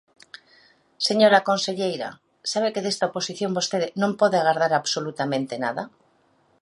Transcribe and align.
Señora 1.07 1.45
conselleira, 1.49 2.09
sabe 2.51 2.71
que 2.73 2.83
desta 2.85 3.09
oposición 3.09 3.55
vostede 3.57 3.87
non 4.01 4.11
pode 4.21 4.35
agardar 4.37 4.71
absolutamente 4.75 5.55
nada. 5.65 5.83